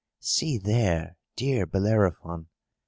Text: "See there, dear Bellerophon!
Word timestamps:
"See 0.19 0.57
there, 0.57 1.15
dear 1.35 1.67
Bellerophon! 1.67 2.47